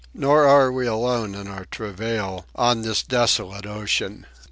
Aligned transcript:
Nor 0.15 0.47
are 0.47 0.71
we 0.71 0.87
alone 0.87 1.35
in 1.35 1.47
our 1.47 1.65
travail 1.65 2.47
on 2.55 2.81
this 2.81 3.03
desolate 3.03 3.67
ocean. 3.67 4.25